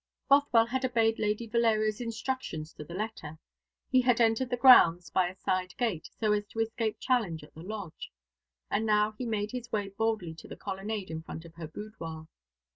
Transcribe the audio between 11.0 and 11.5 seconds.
in front